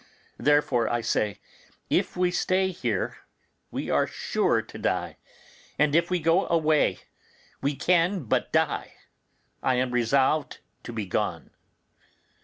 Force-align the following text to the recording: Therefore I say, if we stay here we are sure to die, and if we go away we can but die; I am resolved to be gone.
Therefore 0.39 0.89
I 0.89 1.01
say, 1.01 1.39
if 1.87 2.17
we 2.17 2.31
stay 2.31 2.71
here 2.71 3.17
we 3.69 3.91
are 3.91 4.07
sure 4.07 4.59
to 4.63 4.77
die, 4.79 5.17
and 5.77 5.95
if 5.95 6.09
we 6.09 6.17
go 6.19 6.47
away 6.47 7.01
we 7.61 7.75
can 7.75 8.23
but 8.23 8.51
die; 8.51 8.93
I 9.61 9.75
am 9.75 9.91
resolved 9.91 10.57
to 10.85 10.91
be 10.91 11.05
gone. 11.05 11.51